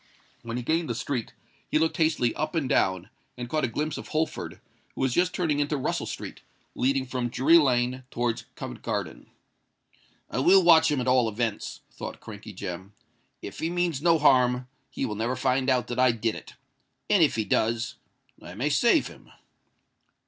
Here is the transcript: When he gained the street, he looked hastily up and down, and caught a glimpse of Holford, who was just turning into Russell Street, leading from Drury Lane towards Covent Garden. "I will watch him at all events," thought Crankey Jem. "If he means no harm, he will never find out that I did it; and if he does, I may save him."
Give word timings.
When 0.41 0.57
he 0.57 0.63
gained 0.63 0.89
the 0.89 0.95
street, 0.95 1.33
he 1.69 1.77
looked 1.77 1.97
hastily 1.97 2.33
up 2.33 2.55
and 2.55 2.67
down, 2.67 3.11
and 3.37 3.47
caught 3.47 3.65
a 3.65 3.67
glimpse 3.67 3.99
of 3.99 4.07
Holford, 4.07 4.59
who 4.95 5.01
was 5.01 5.13
just 5.13 5.31
turning 5.31 5.59
into 5.59 5.77
Russell 5.77 6.07
Street, 6.07 6.41
leading 6.73 7.05
from 7.05 7.29
Drury 7.29 7.59
Lane 7.59 8.03
towards 8.09 8.45
Covent 8.55 8.81
Garden. 8.81 9.29
"I 10.27 10.39
will 10.39 10.63
watch 10.63 10.89
him 10.89 11.01
at 11.01 11.07
all 11.07 11.29
events," 11.29 11.81
thought 11.91 12.19
Crankey 12.19 12.51
Jem. 12.53 12.93
"If 13.43 13.59
he 13.59 13.69
means 13.69 14.01
no 14.01 14.17
harm, 14.17 14.67
he 14.89 15.05
will 15.05 15.13
never 15.13 15.35
find 15.35 15.69
out 15.69 15.85
that 15.85 15.99
I 15.99 16.11
did 16.13 16.33
it; 16.33 16.55
and 17.07 17.21
if 17.21 17.35
he 17.35 17.45
does, 17.45 17.97
I 18.41 18.55
may 18.55 18.69
save 18.71 19.05
him." 19.05 19.29